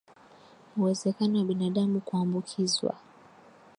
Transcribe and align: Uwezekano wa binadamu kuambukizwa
Uwezekano 0.77 1.35
wa 1.39 1.45
binadamu 1.45 2.01
kuambukizwa 2.01 2.93